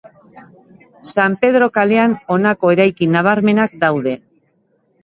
[1.09, 4.21] San Pedro kalean honako eraikin nabarmenak daude.